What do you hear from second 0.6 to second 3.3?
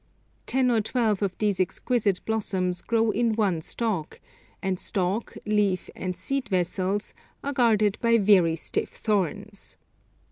or twelve of these exquisite blossoms grow